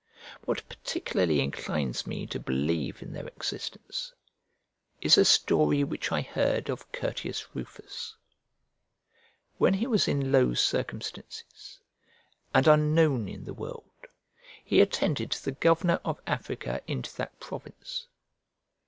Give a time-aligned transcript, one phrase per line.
[0.45, 4.11] What particularly inclines me to believe in their existence
[4.99, 8.15] is a story which I heard of Curtius Rufus.
[9.59, 11.81] When he was in low circumstances
[12.51, 14.07] and unknown in the world,
[14.65, 18.07] he attended the governor of Africa into that province.